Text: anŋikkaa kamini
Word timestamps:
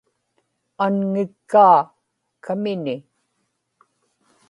anŋikkaa 0.85 1.77
kamini 2.43 2.95